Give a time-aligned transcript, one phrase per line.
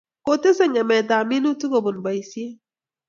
[0.25, 2.55] Kotesei ngemetab minutik kobun boisiet